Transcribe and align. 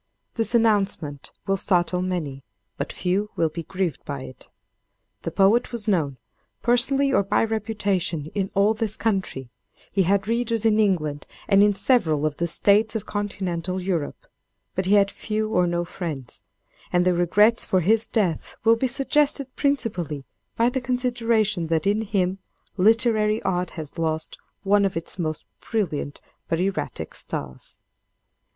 This 0.33 0.55
announcement 0.55 1.31
will 1.45 1.57
startle 1.57 2.01
many, 2.01 2.43
but 2.75 2.91
few 2.91 3.29
will 3.35 3.49
be 3.49 3.61
grieved 3.61 4.03
by 4.03 4.23
it. 4.23 4.49
The 5.21 5.29
poet 5.29 5.71
was 5.71 5.87
known, 5.87 6.17
personally 6.63 7.13
or 7.13 7.21
by 7.21 7.43
reputation, 7.43 8.31
in 8.33 8.49
all 8.55 8.73
this 8.73 8.97
country; 8.97 9.51
he 9.91 10.01
had 10.01 10.27
readers 10.27 10.65
in 10.65 10.79
England 10.79 11.27
and 11.47 11.61
in 11.61 11.75
several 11.75 12.25
of 12.25 12.37
the 12.37 12.47
states 12.47 12.95
of 12.95 13.05
Continental 13.05 13.79
Europe; 13.79 14.25
but 14.73 14.87
he 14.87 14.95
had 14.95 15.11
few 15.11 15.51
or 15.53 15.67
no 15.67 15.85
friends; 15.85 16.41
and 16.91 17.05
the 17.05 17.13
regrets 17.13 17.63
for 17.63 17.81
his 17.81 18.07
death 18.07 18.55
will 18.63 18.75
be 18.77 18.87
suggested 18.87 19.55
principally 19.55 20.25
by 20.55 20.67
the 20.69 20.81
consideration 20.81 21.67
that 21.67 21.85
in 21.85 22.01
him 22.01 22.39
literary 22.75 23.39
art 23.43 23.69
has 23.77 23.99
lost 23.99 24.39
one 24.63 24.83
of 24.83 24.97
its 24.97 25.19
most 25.19 25.45
brilliant 25.59 26.21
but 26.47 26.59
erratic 26.59 27.13
stars. 27.13 27.81